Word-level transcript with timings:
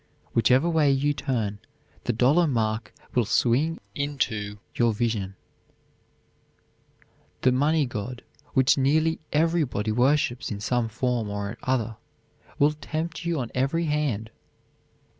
Whichever 0.33 0.67
way 0.67 0.89
you 0.89 1.13
turn, 1.13 1.59
the 2.05 2.11
dollar 2.11 2.47
mark 2.47 2.91
will 3.13 3.23
swing 3.23 3.79
info 3.93 4.57
your 4.73 4.93
vision. 4.95 5.35
The 7.41 7.51
money 7.51 7.85
god, 7.85 8.23
which 8.55 8.79
nearly 8.79 9.19
everybody 9.31 9.91
worships 9.91 10.49
in 10.49 10.59
some 10.59 10.89
form 10.89 11.29
or 11.29 11.55
other, 11.61 11.97
will 12.57 12.71
tempt 12.71 13.25
you 13.25 13.39
on 13.39 13.51
every 13.53 13.85
hand. 13.85 14.31